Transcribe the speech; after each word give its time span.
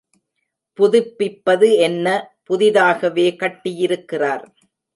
புதுப்பிப்பது 0.79 1.77
என்ன, 1.77 2.07
புதிதாகவே 2.43 3.27
கட்டியிருக்கிறார். 3.39 4.45